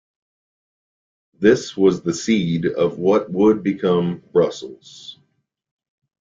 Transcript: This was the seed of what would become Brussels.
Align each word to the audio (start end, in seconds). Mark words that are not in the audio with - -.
This 1.39 1.77
was 1.77 2.01
the 2.01 2.11
seed 2.15 2.65
of 2.65 2.97
what 2.97 3.29
would 3.31 3.61
become 3.61 4.23
Brussels. 4.33 5.19